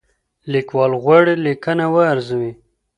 لیکوال 0.51 0.91
غواړي 1.03 1.33
لیکنه 1.45 1.85
وارزوي. 1.95 2.51